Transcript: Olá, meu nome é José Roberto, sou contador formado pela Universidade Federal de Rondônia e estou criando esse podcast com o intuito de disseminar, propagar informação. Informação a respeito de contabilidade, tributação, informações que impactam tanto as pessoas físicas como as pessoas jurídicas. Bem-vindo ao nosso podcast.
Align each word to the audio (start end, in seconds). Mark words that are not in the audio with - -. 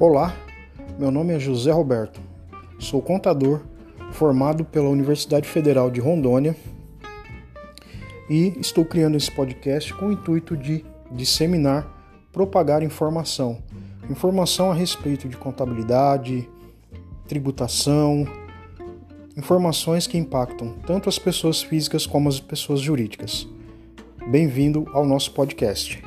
Olá, 0.00 0.32
meu 0.96 1.10
nome 1.10 1.34
é 1.34 1.40
José 1.40 1.72
Roberto, 1.72 2.20
sou 2.78 3.02
contador 3.02 3.62
formado 4.12 4.64
pela 4.64 4.88
Universidade 4.88 5.48
Federal 5.48 5.90
de 5.90 5.98
Rondônia 5.98 6.54
e 8.30 8.54
estou 8.60 8.84
criando 8.84 9.16
esse 9.16 9.28
podcast 9.28 9.92
com 9.94 10.06
o 10.06 10.12
intuito 10.12 10.56
de 10.56 10.84
disseminar, 11.10 11.84
propagar 12.32 12.80
informação. 12.84 13.58
Informação 14.08 14.70
a 14.70 14.74
respeito 14.74 15.28
de 15.28 15.36
contabilidade, 15.36 16.48
tributação, 17.26 18.24
informações 19.36 20.06
que 20.06 20.16
impactam 20.16 20.74
tanto 20.86 21.08
as 21.08 21.18
pessoas 21.18 21.60
físicas 21.60 22.06
como 22.06 22.28
as 22.28 22.38
pessoas 22.38 22.80
jurídicas. 22.80 23.48
Bem-vindo 24.30 24.88
ao 24.92 25.04
nosso 25.04 25.32
podcast. 25.32 26.00